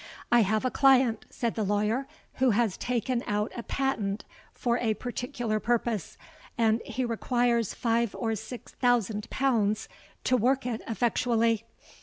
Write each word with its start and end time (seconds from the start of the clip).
'I 0.31 0.39
have 0.41 0.65
a 0.65 0.71
client,' 0.71 1.27
said 1.29 1.53
the 1.53 1.61
lawyer, 1.63 2.07
'who 2.39 2.49
has 2.49 2.75
taken 2.75 3.23
out 3.27 3.51
a 3.55 3.61
patent 3.61 4.25
for 4.51 4.79
a 4.79 4.95
particular 4.95 5.59
purpose; 5.59 6.17
and 6.57 6.81
he 6.83 7.05
requires 7.05 7.75
five 7.75 8.15
or 8.17 8.35
six 8.35 8.71
thousand 8.71 9.29
pounds 9.29 9.87
to 10.23 10.35
work 10.37 10.65
it 10.65 10.81
effectually. 10.87 11.65